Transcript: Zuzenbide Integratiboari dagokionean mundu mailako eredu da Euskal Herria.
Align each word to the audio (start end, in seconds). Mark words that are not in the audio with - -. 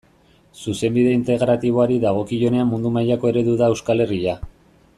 Zuzenbide 0.61 1.11
Integratiboari 1.17 1.99
dagokionean 2.05 2.71
mundu 2.73 2.93
mailako 2.97 3.31
eredu 3.33 3.55
da 3.61 3.69
Euskal 3.75 4.07
Herria. 4.07 4.35